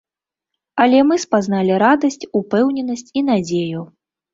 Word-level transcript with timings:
Але 0.85 0.99
мы 1.11 1.19
спазналі 1.25 1.77
радасць, 1.85 2.21
упэўненасць 2.43 3.09
і 3.17 3.29
надзею. 3.33 3.91